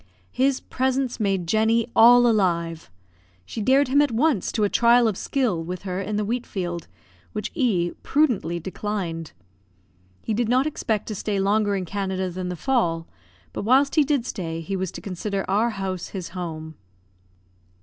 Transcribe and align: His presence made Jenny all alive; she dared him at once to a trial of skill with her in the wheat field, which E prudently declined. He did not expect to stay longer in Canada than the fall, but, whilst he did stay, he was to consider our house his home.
His 0.31 0.59
presence 0.61 1.19
made 1.19 1.45
Jenny 1.45 1.85
all 1.95 2.25
alive; 2.25 2.89
she 3.45 3.61
dared 3.61 3.87
him 3.87 4.01
at 4.01 4.11
once 4.11 4.51
to 4.51 4.63
a 4.63 4.67
trial 4.67 5.07
of 5.07 5.15
skill 5.15 5.63
with 5.63 5.83
her 5.83 6.01
in 6.01 6.15
the 6.15 6.25
wheat 6.25 6.47
field, 6.47 6.87
which 7.33 7.51
E 7.53 7.91
prudently 8.01 8.59
declined. 8.59 9.31
He 10.23 10.33
did 10.33 10.49
not 10.49 10.65
expect 10.65 11.07
to 11.09 11.13
stay 11.13 11.39
longer 11.39 11.75
in 11.75 11.85
Canada 11.85 12.31
than 12.31 12.49
the 12.49 12.55
fall, 12.55 13.07
but, 13.53 13.61
whilst 13.61 13.93
he 13.93 14.03
did 14.03 14.25
stay, 14.25 14.59
he 14.61 14.75
was 14.75 14.91
to 14.93 15.01
consider 15.01 15.45
our 15.47 15.69
house 15.69 16.07
his 16.07 16.29
home. 16.29 16.73